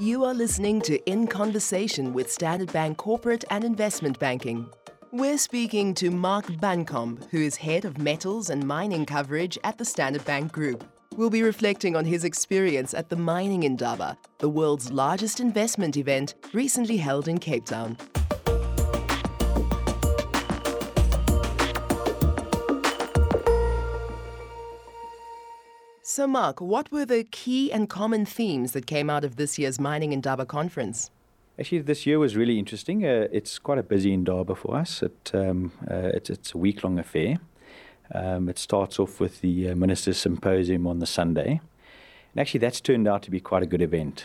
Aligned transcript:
You 0.00 0.24
are 0.24 0.32
listening 0.32 0.80
to 0.82 0.98
In 1.04 1.26
Conversation 1.26 2.14
with 2.14 2.32
Standard 2.32 2.72
Bank 2.72 2.96
Corporate 2.96 3.44
and 3.50 3.62
Investment 3.62 4.18
Banking. 4.18 4.66
We're 5.12 5.36
speaking 5.36 5.92
to 5.96 6.10
Mark 6.10 6.46
Bancombe, 6.58 7.22
who 7.30 7.36
is 7.36 7.56
head 7.56 7.84
of 7.84 7.98
metals 7.98 8.48
and 8.48 8.66
mining 8.66 9.04
coverage 9.04 9.58
at 9.62 9.76
the 9.76 9.84
Standard 9.84 10.24
Bank 10.24 10.52
Group. 10.52 10.84
We'll 11.16 11.28
be 11.28 11.42
reflecting 11.42 11.96
on 11.96 12.06
his 12.06 12.24
experience 12.24 12.94
at 12.94 13.10
the 13.10 13.16
Mining 13.16 13.64
Indaba, 13.64 14.16
the 14.38 14.48
world's 14.48 14.90
largest 14.90 15.38
investment 15.38 15.98
event 15.98 16.34
recently 16.54 16.96
held 16.96 17.28
in 17.28 17.36
Cape 17.36 17.66
Town. 17.66 17.98
So, 26.02 26.26
Mark, 26.26 26.62
what 26.62 26.90
were 26.90 27.04
the 27.04 27.24
key 27.24 27.70
and 27.70 27.88
common 27.88 28.24
themes 28.24 28.72
that 28.72 28.86
came 28.86 29.10
out 29.10 29.22
of 29.22 29.36
this 29.36 29.58
year's 29.58 29.78
Mining 29.78 30.14
Indaba 30.14 30.46
conference? 30.46 31.10
Actually, 31.58 31.82
this 31.82 32.06
year 32.06 32.18
was 32.18 32.36
really 32.36 32.58
interesting. 32.58 33.04
Uh, 33.04 33.28
it's 33.30 33.58
quite 33.58 33.76
a 33.76 33.82
busy 33.82 34.14
Indaba 34.14 34.54
for 34.54 34.76
us. 34.76 35.02
It, 35.02 35.30
um, 35.34 35.72
uh, 35.90 36.10
it's, 36.14 36.30
it's, 36.30 36.54
a 36.54 36.58
week 36.58 36.82
long 36.82 36.98
affair. 36.98 37.36
Um, 38.14 38.48
it 38.48 38.58
starts 38.58 38.98
off 38.98 39.20
with 39.20 39.42
the 39.42 39.68
uh, 39.68 39.74
Ministers' 39.74 40.16
Symposium 40.16 40.86
on 40.86 41.00
the 41.00 41.06
Sunday. 41.06 41.60
And 42.32 42.40
actually, 42.40 42.60
that's 42.60 42.80
turned 42.80 43.06
out 43.06 43.22
to 43.24 43.30
be 43.30 43.38
quite 43.38 43.62
a 43.62 43.66
good 43.66 43.82
event. 43.82 44.24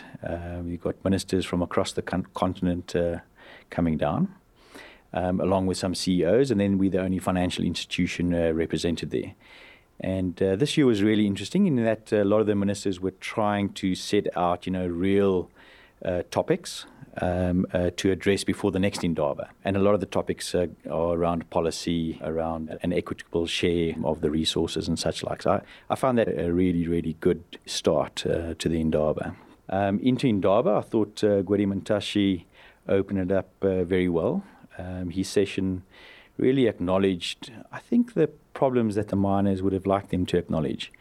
We've 0.64 0.80
got 0.80 1.04
ministers 1.04 1.44
from 1.44 1.60
across 1.60 1.92
the 1.92 2.02
con- 2.02 2.26
continent 2.32 2.96
uh, 2.96 3.18
coming 3.68 3.98
down, 3.98 4.34
um, 5.12 5.40
along 5.40 5.66
with 5.66 5.76
some 5.76 5.94
CEOs, 5.94 6.50
and 6.50 6.58
then 6.58 6.78
we're 6.78 6.90
the 6.90 7.02
only 7.02 7.18
financial 7.18 7.64
institution 7.64 8.34
uh, 8.34 8.52
represented 8.52 9.10
there. 9.10 9.34
And 10.00 10.40
uh, 10.42 10.56
this 10.56 10.76
year 10.76 10.86
was 10.86 11.02
really 11.02 11.26
interesting 11.26 11.66
in 11.66 11.76
that 11.84 12.12
a 12.12 12.24
lot 12.24 12.40
of 12.40 12.46
the 12.46 12.54
ministers 12.54 13.00
were 13.00 13.12
trying 13.12 13.72
to 13.74 13.94
set 13.94 14.26
out, 14.36 14.66
you 14.66 14.72
know, 14.72 14.86
real 14.86 15.50
uh, 16.04 16.22
topics 16.30 16.86
um, 17.20 17.66
uh, 17.72 17.90
to 17.96 18.10
address 18.10 18.44
before 18.44 18.70
the 18.70 18.78
next 18.78 19.02
Indaba. 19.02 19.50
And 19.64 19.76
a 19.76 19.80
lot 19.80 19.94
of 19.94 20.00
the 20.00 20.06
topics 20.06 20.54
uh, 20.54 20.66
are 20.90 21.14
around 21.14 21.48
policy, 21.50 22.20
around 22.22 22.78
an 22.82 22.92
equitable 22.92 23.46
share 23.46 23.94
of 24.04 24.20
the 24.20 24.30
resources 24.30 24.88
and 24.88 24.98
such 24.98 25.22
like. 25.22 25.42
So 25.42 25.52
I, 25.52 25.62
I 25.90 25.94
found 25.94 26.18
that 26.18 26.28
a 26.28 26.52
really, 26.52 26.86
really 26.86 27.16
good 27.20 27.42
start 27.64 28.26
uh, 28.26 28.54
to 28.58 28.68
the 28.68 28.80
Indaba. 28.80 29.34
Um, 29.68 29.98
into 30.00 30.26
Indaba, 30.26 30.76
I 30.76 30.80
thought 30.82 31.24
uh, 31.24 31.42
Gwede 31.42 31.66
Mantashe 31.66 32.44
opened 32.88 33.30
it 33.30 33.32
up 33.32 33.50
uh, 33.62 33.84
very 33.84 34.08
well. 34.08 34.44
Um, 34.78 35.10
his 35.10 35.28
session 35.28 35.82
really 36.36 36.66
acknowledged, 36.66 37.52
I 37.72 37.78
think, 37.78 38.14
the 38.14 38.28
problems 38.54 38.94
that 38.94 39.08
the 39.08 39.16
miners 39.16 39.62
would 39.62 39.72
have 39.72 39.86
liked 39.86 40.10
them 40.10 40.26
to 40.26 40.38
acknowledge. 40.38 40.92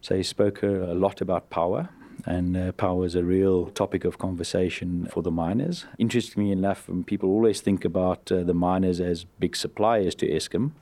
So 0.00 0.16
he 0.16 0.22
spoke 0.22 0.62
a, 0.62 0.94
lot 0.94 1.20
about 1.20 1.50
power, 1.50 1.88
and 2.26 2.56
uh, 2.56 2.72
power 2.72 3.04
is 3.06 3.14
a 3.14 3.22
real 3.22 3.66
topic 3.66 4.04
of 4.04 4.18
conversation 4.18 5.06
for 5.06 5.22
the 5.22 5.30
miners. 5.30 5.86
Interestingly 5.98 6.50
enough, 6.50 6.88
people 7.06 7.28
always 7.28 7.60
think 7.60 7.84
about 7.84 8.30
uh, 8.30 8.42
the 8.42 8.54
miners 8.54 9.00
as 9.00 9.24
big 9.24 9.56
suppliers 9.56 10.14
to 10.16 10.26
Eskom 10.28 10.72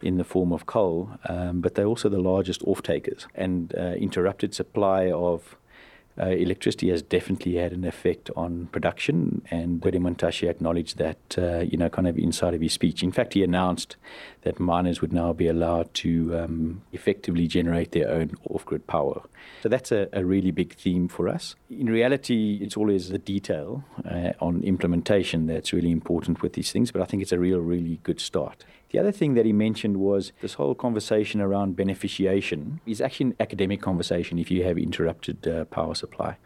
in 0.00 0.16
the 0.16 0.24
form 0.24 0.52
of 0.52 0.66
coal, 0.66 1.10
um, 1.28 1.60
but 1.60 1.74
they're 1.74 1.86
also 1.86 2.08
the 2.08 2.20
largest 2.20 2.62
off-takers. 2.62 3.26
And 3.34 3.74
uh, 3.76 3.94
interrupted 3.98 4.54
supply 4.54 5.10
of 5.10 5.56
uh, 6.20 6.26
electricity 6.26 6.90
has 6.90 7.02
definitely 7.02 7.54
had 7.56 7.72
an 7.72 7.84
effect 7.84 8.30
on 8.36 8.66
production, 8.72 9.42
and 9.50 9.80
Gwede 9.80 10.00
Mantashe 10.00 10.48
acknowledged 10.48 10.98
that, 10.98 11.38
uh, 11.38 11.60
you 11.60 11.76
know, 11.76 11.88
kind 11.88 12.08
of 12.08 12.18
inside 12.18 12.54
of 12.54 12.60
his 12.60 12.72
speech. 12.72 13.02
In 13.02 13.12
fact, 13.12 13.34
he 13.34 13.42
announced 13.42 13.96
that 14.42 14.58
miners 14.58 15.00
would 15.00 15.12
now 15.12 15.32
be 15.32 15.48
allowed 15.48 15.92
to 15.94 16.38
um, 16.38 16.82
effectively 16.92 17.46
generate 17.46 17.92
their 17.92 18.10
own 18.10 18.36
off-grid 18.50 18.86
power. 18.86 19.22
So 19.62 19.68
that's 19.68 19.92
a, 19.92 20.08
a, 20.12 20.24
really 20.24 20.50
big 20.50 20.74
theme 20.74 21.08
for 21.08 21.28
us. 21.28 21.56
In 21.70 21.86
reality, 21.86 22.58
it's 22.60 22.76
always 22.76 23.08
the 23.08 23.18
detail 23.18 23.84
uh, 24.08 24.32
on 24.40 24.62
implementation 24.62 25.46
that's 25.46 25.72
really 25.72 25.90
important 25.90 26.42
with 26.42 26.52
these 26.52 26.70
things, 26.70 26.92
but 26.92 27.02
I 27.02 27.04
think 27.04 27.22
it's 27.22 27.32
a 27.32 27.38
real, 27.38 27.58
really 27.58 27.98
good 28.02 28.20
start. 28.20 28.64
The 28.90 28.98
other 28.98 29.12
thing 29.12 29.34
that 29.34 29.44
he 29.44 29.52
mentioned 29.52 29.98
was 29.98 30.32
this 30.40 30.54
whole 30.54 30.74
conversation 30.74 31.40
around 31.40 31.76
beneficiation 31.76 32.80
is 32.86 33.00
actually 33.00 33.26
an 33.26 33.36
academic 33.38 33.82
conversation 33.82 34.38
if 34.38 34.50
you 34.50 34.64
have 34.64 34.78
interrupted 34.78 35.46
uh, 35.46 35.66
power 35.66 35.94
supply. 35.94 36.38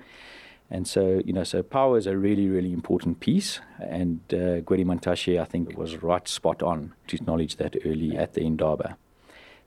And 0.69 0.89
so, 0.89 1.21
you 1.25 1.33
know, 1.33 1.45
so 1.45 1.63
power 1.63 1.99
is 1.99 2.07
a 2.07 2.17
really, 2.17 2.49
really 2.49 2.73
important 2.73 3.21
piece. 3.21 3.61
And 3.79 4.21
uh, 4.33 4.63
Gwede 4.63 4.87
Mantashe, 4.87 5.41
I 5.41 5.45
think, 5.45 5.77
was 5.77 6.03
right 6.03 6.27
spot 6.27 6.63
on 6.63 6.95
to 7.09 7.17
acknowledge 7.17 7.57
that 7.57 7.77
early 7.85 8.17
at 8.17 8.33
the 8.33 8.41
Indaba. 8.41 8.97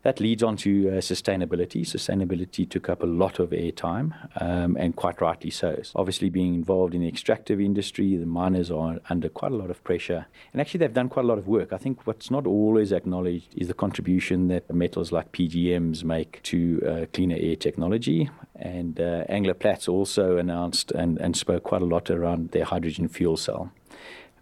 That 0.06 0.20
leads 0.20 0.44
on 0.44 0.56
to 0.58 0.90
uh, 0.90 0.92
sustainability. 1.02 1.82
Sustainability 1.82 2.70
took 2.70 2.90
up 2.90 3.02
a 3.02 3.08
lot 3.08 3.40
of 3.40 3.50
airtime, 3.50 4.14
um, 4.40 4.78
and 4.80 4.96
quite 4.96 5.20
rightly 5.20 5.50
so. 5.50 5.82
Obviously, 5.96 6.30
being 6.30 6.54
involved 6.54 6.94
in 6.94 7.02
the 7.02 7.08
extractive 7.08 7.60
industry, 7.60 8.16
the 8.16 8.28
miners 8.28 8.70
are 8.70 9.00
under 9.10 9.30
quite 9.30 9.52
a 9.52 9.56
lot 9.56 9.72
of 9.72 9.84
pressure. 9.84 10.28
And 10.54 10.62
actually, 10.62 10.78
they've 10.78 10.94
done 10.94 11.10
quite 11.10 11.26
a 11.26 11.28
lot 11.28 11.40
of 11.40 11.48
work. 11.48 11.74
I 11.74 11.78
think 11.78 12.06
what's 12.06 12.30
not 12.30 12.46
always 12.46 12.92
acknowledged 12.92 13.52
is 13.58 13.68
the 13.68 13.74
contribution 13.74 14.48
that 14.50 14.72
metals 14.72 15.12
like 15.12 15.32
PGMs 15.32 16.04
make 16.04 16.40
to 16.44 16.84
uh, 16.88 17.06
cleaner 17.12 17.38
air 17.40 17.56
technology. 17.56 18.30
And 18.56 19.00
uh, 19.00 19.24
Anglo 19.28 19.56
Platts 19.56 19.88
also 19.88 20.38
announced 20.38 20.92
and, 20.92 21.18
and 21.18 21.36
spoke 21.36 21.64
quite 21.64 21.82
a 21.82 21.86
lot 21.86 22.12
around 22.12 22.52
their 22.52 22.66
hydrogen 22.66 23.08
fuel 23.08 23.38
cell 23.38 23.72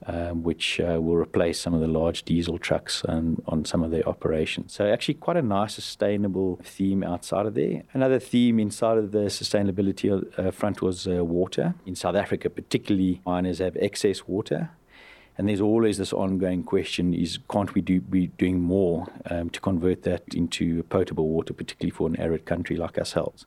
um, 0.06 0.44
which 0.44 0.80
uh, 0.80 1.00
will 1.02 1.16
replace 1.16 1.60
some 1.60 1.74
of 1.74 1.80
the 1.80 1.88
large 1.88 2.24
diesel 2.24 2.58
trucks 2.58 3.04
on 3.06 3.66
some 3.66 3.84
of 3.84 3.92
their 3.92 4.08
operations. 4.08 4.74
So, 4.74 4.86
actually, 4.86 5.16
quite 5.16 5.38
a 5.38 5.42
nice 5.42 5.76
sustainable 5.76 6.60
theme 6.64 7.04
outside 7.04 7.46
of 7.46 7.54
there. 7.54 7.84
Another 7.94 8.20
theme 8.20 8.60
inside 8.60 8.98
of 8.98 9.12
the 9.12 9.26
sustainability 9.26 10.10
uh, 10.38 10.52
front 10.52 10.82
was 10.82 11.08
uh, 11.08 11.24
water. 11.24 11.76
In 11.86 11.96
South 11.96 12.16
Africa, 12.16 12.50
particularly, 12.50 13.22
miners 13.26 13.60
have 13.60 13.78
excess 13.78 14.28
water. 14.28 14.72
And 15.38 15.50
there's 15.50 15.62
always 15.62 15.98
this 15.98 16.14
ongoing 16.14 16.64
question: 16.64 17.14
Is 17.14 17.40
can't 17.50 17.74
we 17.74 17.82
do 17.82 18.02
be 18.02 18.28
doing 18.28 18.60
more 18.60 19.08
um, 19.30 19.50
to 19.50 19.60
convert 19.60 20.04
that 20.04 20.24
into 20.34 20.84
potable 20.84 21.30
water, 21.30 21.54
particularly 21.54 21.92
for 21.92 22.08
an 22.08 22.20
arid 22.20 22.46
country 22.46 22.76
like 22.76 22.98
ourselves? 22.98 23.46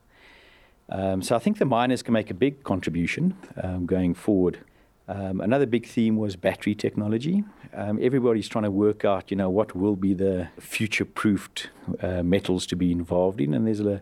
Um, 0.89 1.21
so 1.21 1.35
I 1.35 1.39
think 1.39 1.57
the 1.57 1.65
miners 1.65 2.01
can 2.01 2.13
make 2.13 2.29
a 2.29 2.33
big 2.33 2.63
contribution 2.63 3.35
um, 3.61 3.85
going 3.85 4.13
forward. 4.13 4.59
Um, 5.07 5.39
another 5.39 5.65
big 5.65 5.85
theme 5.87 6.17
was 6.17 6.35
battery 6.35 6.75
technology. 6.75 7.43
Um, 7.73 7.97
everybody's 8.01 8.49
trying 8.49 8.65
to 8.65 8.71
work 8.71 9.05
out, 9.05 9.31
you 9.31 9.37
know, 9.37 9.49
what 9.49 9.75
will 9.75 9.95
be 9.95 10.13
the 10.13 10.49
future-proofed 10.59 11.69
uh, 12.01 12.23
metals 12.23 12.65
to 12.67 12.75
be 12.75 12.91
involved 12.91 13.39
in, 13.39 13.53
and 13.53 13.65
there's 13.65 13.79
a 13.79 14.01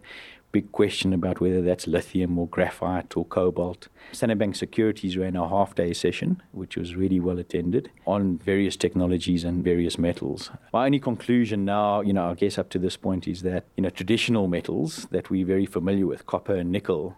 big 0.52 0.72
question 0.72 1.12
about 1.12 1.42
whether 1.42 1.62
that's 1.62 1.86
lithium 1.86 2.40
or 2.40 2.48
graphite 2.48 3.18
or 3.18 3.26
cobalt. 3.26 3.90
Standard 4.14 4.40
Bank 4.40 4.56
Securities 4.56 5.18
ran 5.18 5.36
a 5.36 5.50
half-day 5.50 5.94
session, 5.94 6.42
which 6.54 6.78
was 6.78 6.96
really 6.96 7.20
well 7.20 7.38
attended, 7.38 7.92
on 8.08 8.38
various 8.38 8.78
technologies 8.78 9.44
and 9.44 9.64
various 9.64 10.00
metals. 10.00 10.50
My 10.72 10.86
only 10.86 11.00
conclusion 11.00 11.66
now, 11.66 12.02
you 12.02 12.14
know, 12.14 12.32
I 12.32 12.36
guess 12.36 12.58
up 12.58 12.70
to 12.70 12.80
this 12.80 12.96
point, 12.96 13.28
is 13.28 13.42
that 13.42 13.66
you 13.76 13.84
know 13.84 13.90
traditional 13.90 14.48
metals 14.48 15.08
that 15.12 15.30
we're 15.30 15.46
very 15.46 15.66
familiar 15.66 16.08
with, 16.08 16.26
copper 16.26 16.56
and 16.56 16.72
nickel, 16.72 17.18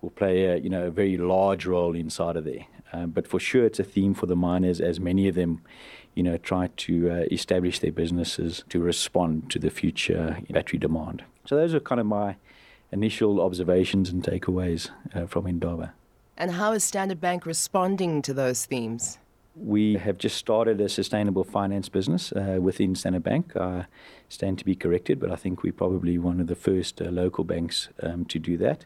will 0.00 0.10
play 0.10 0.44
a 0.44 0.56
you 0.56 0.70
know 0.70 0.86
a 0.86 0.90
very 0.90 1.16
large 1.16 1.66
role 1.66 1.96
inside 1.96 2.36
of 2.36 2.44
there. 2.44 2.66
Um, 2.92 3.10
but 3.10 3.26
for 3.26 3.40
sure, 3.40 3.64
it's 3.64 3.80
a 3.80 3.84
theme 3.84 4.14
for 4.14 4.26
the 4.26 4.36
miners, 4.36 4.80
as 4.80 5.00
many 5.00 5.28
of 5.28 5.34
them, 5.34 5.60
you 6.14 6.22
know, 6.22 6.36
try 6.36 6.68
to 6.76 7.10
uh, 7.10 7.14
establish 7.30 7.78
their 7.80 7.92
businesses 7.92 8.64
to 8.68 8.80
respond 8.80 9.50
to 9.50 9.58
the 9.58 9.70
future 9.70 10.38
battery 10.50 10.78
demand. 10.78 11.24
So 11.44 11.56
those 11.56 11.74
are 11.74 11.80
kind 11.80 12.00
of 12.00 12.06
my 12.06 12.36
initial 12.92 13.40
observations 13.40 14.10
and 14.10 14.22
takeaways 14.22 14.90
uh, 15.14 15.26
from 15.26 15.46
Indaba. 15.46 15.92
And 16.36 16.52
how 16.52 16.72
is 16.72 16.84
Standard 16.84 17.20
Bank 17.20 17.46
responding 17.46 18.22
to 18.22 18.34
those 18.34 18.66
themes? 18.66 19.18
We 19.54 19.94
have 19.94 20.18
just 20.18 20.36
started 20.36 20.80
a 20.82 20.88
sustainable 20.88 21.44
finance 21.44 21.88
business 21.88 22.30
uh, 22.32 22.58
within 22.60 22.94
Standard 22.94 23.22
Bank. 23.22 23.56
I 23.56 23.86
stand 24.28 24.58
to 24.58 24.64
be 24.64 24.74
corrected, 24.74 25.18
but 25.18 25.32
I 25.32 25.36
think 25.36 25.62
we're 25.62 25.72
probably 25.72 26.18
one 26.18 26.40
of 26.40 26.46
the 26.46 26.54
first 26.54 27.00
uh, 27.00 27.06
local 27.06 27.42
banks 27.42 27.88
um, 28.02 28.26
to 28.26 28.38
do 28.38 28.58
that 28.58 28.84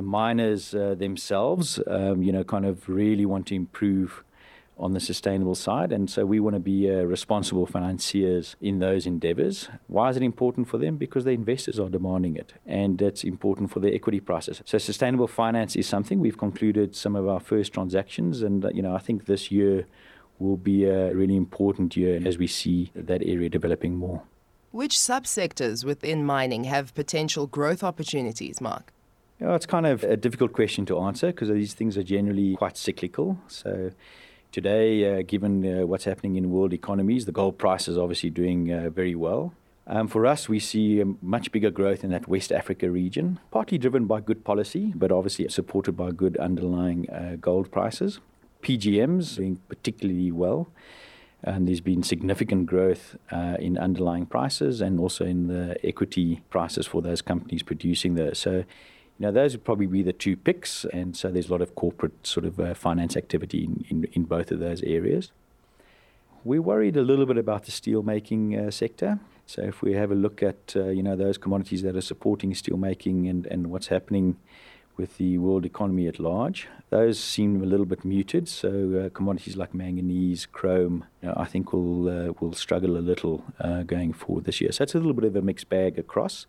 the 0.00 0.06
miners 0.06 0.74
uh, 0.74 0.94
themselves, 0.94 1.78
um, 1.86 2.22
you 2.22 2.32
know, 2.32 2.42
kind 2.42 2.64
of 2.64 2.88
really 2.88 3.26
want 3.26 3.44
to 3.46 3.54
improve 3.54 4.24
on 4.78 4.94
the 4.94 5.00
sustainable 5.00 5.54
side. 5.54 5.92
And 5.92 6.08
so 6.08 6.24
we 6.24 6.40
want 6.40 6.54
to 6.54 6.64
be 6.74 6.90
uh, 6.90 7.02
responsible 7.16 7.66
financiers 7.66 8.56
in 8.62 8.78
those 8.78 9.04
endeavors. 9.04 9.68
Why 9.88 10.08
is 10.08 10.16
it 10.16 10.22
important 10.22 10.68
for 10.68 10.78
them? 10.78 10.96
Because 10.96 11.24
the 11.24 11.32
investors 11.32 11.78
are 11.78 11.90
demanding 11.90 12.34
it. 12.36 12.54
And 12.64 13.02
it's 13.02 13.24
important 13.24 13.70
for 13.70 13.80
their 13.80 13.92
equity 13.92 14.20
prices. 14.20 14.62
So 14.64 14.78
sustainable 14.78 15.28
finance 15.28 15.76
is 15.76 15.86
something. 15.86 16.18
We've 16.18 16.38
concluded 16.46 16.96
some 16.96 17.14
of 17.14 17.28
our 17.28 17.40
first 17.40 17.74
transactions. 17.74 18.40
And, 18.40 18.64
uh, 18.64 18.70
you 18.70 18.80
know, 18.80 18.94
I 18.94 19.00
think 19.06 19.26
this 19.26 19.50
year 19.50 19.86
will 20.38 20.56
be 20.72 20.86
a 20.86 21.14
really 21.14 21.36
important 21.36 21.94
year 21.94 22.22
as 22.24 22.38
we 22.38 22.46
see 22.46 22.90
that 22.94 23.20
area 23.22 23.50
developing 23.50 23.96
more. 23.96 24.22
Which 24.70 24.94
subsectors 24.94 25.84
within 25.84 26.24
mining 26.24 26.64
have 26.64 26.94
potential 26.94 27.46
growth 27.46 27.82
opportunities, 27.84 28.62
Mark? 28.62 28.94
It's 29.42 29.64
kind 29.64 29.86
of 29.86 30.04
a 30.04 30.18
difficult 30.18 30.52
question 30.52 30.84
to 30.86 30.98
answer 31.00 31.28
because 31.28 31.48
these 31.48 31.72
things 31.72 31.96
are 31.96 32.02
generally 32.02 32.56
quite 32.56 32.76
cyclical. 32.76 33.38
So 33.48 33.90
today, 34.52 35.20
uh, 35.20 35.22
given 35.26 35.64
uh, 35.64 35.86
what's 35.86 36.04
happening 36.04 36.36
in 36.36 36.50
world 36.50 36.74
economies, 36.74 37.24
the 37.24 37.32
gold 37.32 37.56
price 37.56 37.88
is 37.88 37.96
obviously 37.96 38.28
doing 38.28 38.70
uh, 38.70 38.90
very 38.90 39.14
well. 39.14 39.54
Um, 39.86 40.08
for 40.08 40.26
us, 40.26 40.46
we 40.48 40.60
see 40.60 41.02
much 41.22 41.52
bigger 41.52 41.70
growth 41.70 42.04
in 42.04 42.10
that 42.10 42.28
West 42.28 42.52
Africa 42.52 42.90
region, 42.90 43.40
partly 43.50 43.78
driven 43.78 44.06
by 44.06 44.20
good 44.20 44.44
policy, 44.44 44.92
but 44.94 45.10
obviously 45.10 45.48
supported 45.48 45.96
by 45.96 46.10
good 46.10 46.36
underlying 46.36 47.08
uh, 47.08 47.36
gold 47.40 47.72
prices. 47.72 48.20
PGMs 48.62 49.36
doing 49.36 49.58
particularly 49.68 50.30
well. 50.30 50.68
And 51.42 51.66
there's 51.66 51.80
been 51.80 52.02
significant 52.02 52.66
growth 52.66 53.16
uh, 53.32 53.56
in 53.58 53.78
underlying 53.78 54.26
prices 54.26 54.82
and 54.82 55.00
also 55.00 55.24
in 55.24 55.46
the 55.46 55.78
equity 55.82 56.42
prices 56.50 56.86
for 56.86 57.00
those 57.00 57.22
companies 57.22 57.62
producing 57.62 58.16
those. 58.16 58.38
So, 58.38 58.64
know, 59.26 59.32
those 59.32 59.52
would 59.52 59.64
probably 59.64 59.86
be 59.86 60.02
the 60.02 60.12
two 60.12 60.36
picks. 60.36 60.84
And 60.86 61.16
so 61.16 61.30
there's 61.30 61.48
a 61.48 61.52
lot 61.52 61.60
of 61.60 61.74
corporate 61.74 62.26
sort 62.26 62.46
of 62.46 62.58
uh, 62.58 62.74
finance 62.74 63.16
activity 63.16 63.64
in, 63.64 63.84
in, 63.88 64.08
in, 64.12 64.24
both 64.24 64.50
of 64.50 64.60
those 64.60 64.82
areas. 64.82 65.30
We're 66.42 66.62
worried 66.62 66.96
a 66.96 67.02
little 67.02 67.26
bit 67.26 67.36
about 67.36 67.64
the 67.64 67.70
steelmaking 67.70 68.58
uh, 68.58 68.70
sector. 68.70 69.18
So 69.46 69.62
if 69.62 69.82
we 69.82 69.92
have 69.94 70.10
a 70.10 70.14
look 70.14 70.42
at, 70.42 70.74
uh, 70.74 70.86
you 70.86 71.02
know, 71.02 71.16
those 71.16 71.36
commodities 71.36 71.82
that 71.82 71.96
are 71.96 72.00
supporting 72.00 72.52
steelmaking 72.52 73.28
and, 73.28 73.46
and 73.46 73.66
what's 73.66 73.88
happening 73.88 74.36
with 75.00 75.16
the 75.16 75.38
world 75.38 75.64
economy 75.64 76.06
at 76.06 76.18
large. 76.18 76.68
Those 76.90 77.18
seem 77.18 77.62
a 77.62 77.66
little 77.66 77.86
bit 77.86 78.04
muted. 78.04 78.48
So 78.48 79.06
uh, 79.06 79.08
commodities 79.10 79.56
like 79.56 79.72
manganese, 79.74 80.46
chrome, 80.46 81.04
you 81.22 81.28
know, 81.28 81.34
I 81.36 81.46
think 81.46 81.72
will 81.72 82.08
uh, 82.08 82.32
will 82.38 82.52
struggle 82.52 82.96
a 82.96 83.04
little 83.12 83.42
uh, 83.58 83.82
going 83.82 84.12
forward 84.12 84.44
this 84.44 84.60
year. 84.60 84.72
So 84.72 84.82
it's 84.82 84.94
a 84.94 84.98
little 84.98 85.14
bit 85.14 85.24
of 85.24 85.36
a 85.36 85.42
mixed 85.42 85.68
bag 85.68 85.98
across. 85.98 86.46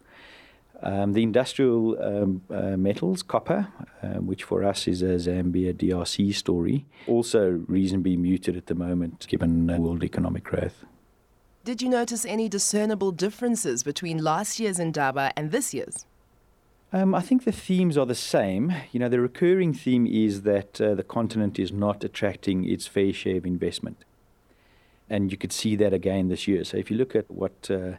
Um, 0.83 1.13
the 1.13 1.21
industrial 1.21 2.01
um, 2.01 2.41
uh, 2.49 2.75
metals, 2.75 3.21
copper, 3.21 3.67
uh, 4.01 4.19
which 4.19 4.43
for 4.43 4.63
us 4.63 4.87
is 4.87 5.03
a 5.03 5.15
Zambia 5.17 5.73
DRC 5.73 6.33
story, 6.33 6.85
also 7.07 7.63
reasonably 7.67 8.17
muted 8.17 8.57
at 8.57 8.65
the 8.65 8.73
moment 8.73 9.27
given 9.27 9.69
uh, 9.69 9.77
world 9.77 10.03
economic 10.03 10.43
growth. 10.43 10.83
Did 11.63 11.83
you 11.83 11.89
notice 11.89 12.25
any 12.25 12.49
discernible 12.49 13.11
differences 13.11 13.83
between 13.83 14.17
last 14.17 14.59
year's 14.59 14.79
Indaba 14.79 15.31
and 15.37 15.51
this 15.51 15.73
year's? 15.73 16.07
Um, 16.91 17.13
I 17.13 17.21
think 17.21 17.45
the 17.45 17.51
themes 17.51 17.97
are 17.97 18.05
the 18.07 18.15
same. 18.15 18.73
You 18.91 18.99
know, 18.99 19.07
the 19.07 19.21
recurring 19.21 19.73
theme 19.73 20.07
is 20.07 20.41
that 20.41 20.81
uh, 20.81 20.95
the 20.95 21.03
continent 21.03 21.59
is 21.59 21.71
not 21.71 22.03
attracting 22.03 22.67
its 22.67 22.87
fair 22.87 23.13
share 23.13 23.37
of 23.37 23.45
investment. 23.45 24.03
And 25.09 25.31
you 25.31 25.37
could 25.37 25.53
see 25.53 25.75
that 25.75 25.93
again 25.93 26.29
this 26.29 26.47
year. 26.47 26.63
So 26.63 26.77
if 26.77 26.89
you 26.89 26.97
look 26.97 27.15
at 27.15 27.29
what 27.29 27.69
uh, 27.69 27.93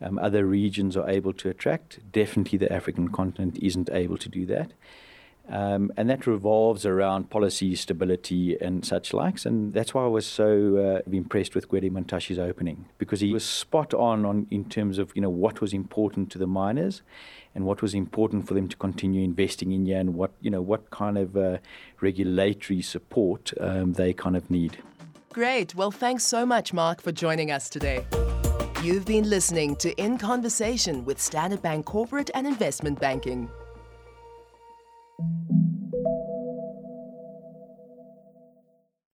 um, 0.00 0.18
other 0.18 0.44
regions 0.44 0.96
are 0.96 1.08
able 1.08 1.32
to 1.34 1.48
attract, 1.48 2.00
definitely 2.12 2.58
the 2.58 2.72
African 2.72 3.08
continent 3.08 3.58
isn't 3.60 3.90
able 3.90 4.18
to 4.18 4.28
do 4.28 4.46
that. 4.46 4.72
Um, 5.46 5.92
and 5.96 6.08
that 6.08 6.26
revolves 6.26 6.86
around 6.86 7.28
policy 7.28 7.74
stability 7.74 8.56
and 8.58 8.84
such 8.84 9.12
likes. 9.12 9.44
And 9.44 9.74
that's 9.74 9.92
why 9.92 10.04
I 10.04 10.08
was 10.08 10.24
so 10.24 11.02
uh, 11.06 11.10
impressed 11.10 11.54
with 11.54 11.68
Gwede 11.68 11.90
Mantashe's 11.90 12.38
opening, 12.38 12.86
because 12.96 13.20
he 13.20 13.32
was 13.32 13.44
spot 13.44 13.92
on, 13.92 14.24
on 14.24 14.46
in 14.50 14.64
terms 14.64 14.98
of 14.98 15.12
you 15.14 15.20
know 15.20 15.28
what 15.28 15.60
was 15.60 15.74
important 15.74 16.30
to 16.32 16.38
the 16.38 16.46
miners 16.46 17.02
and 17.54 17.64
what 17.64 17.82
was 17.82 17.94
important 17.94 18.48
for 18.48 18.54
them 18.54 18.68
to 18.68 18.76
continue 18.76 19.22
investing 19.22 19.72
in 19.72 19.86
here 19.86 19.98
and 19.98 20.14
what, 20.14 20.32
you 20.40 20.50
know, 20.50 20.62
what 20.62 20.90
kind 20.90 21.16
of 21.16 21.36
uh, 21.36 21.58
regulatory 22.00 22.82
support 22.82 23.52
um, 23.60 23.92
they 23.92 24.12
kind 24.12 24.36
of 24.36 24.50
need. 24.50 24.78
Great. 25.32 25.74
Well, 25.74 25.90
thanks 25.90 26.24
so 26.24 26.44
much, 26.44 26.72
Mark, 26.72 27.00
for 27.00 27.12
joining 27.12 27.50
us 27.50 27.68
today. 27.68 28.04
You've 28.84 29.06
been 29.06 29.30
listening 29.30 29.76
to 29.76 29.94
In 29.94 30.18
Conversation 30.18 31.06
with 31.06 31.18
Standard 31.18 31.62
Bank 31.62 31.86
Corporate 31.86 32.28
and 32.34 32.46
Investment 32.46 33.00
Banking. 33.00 33.48